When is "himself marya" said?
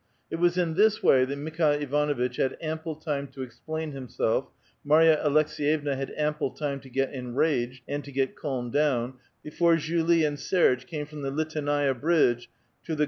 3.91-5.17